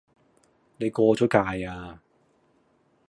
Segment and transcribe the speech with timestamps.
[0.77, 1.99] 你過左界呀